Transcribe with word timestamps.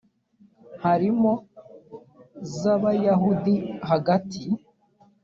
harimo 0.83 1.31
z 2.55 2.59
abayahudi 2.75 3.55
hagati 3.89 4.41